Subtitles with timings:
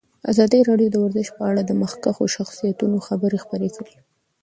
[0.31, 3.95] ازادي راډیو د ورزش په اړه د مخکښو شخصیتونو خبرې خپرې کړي.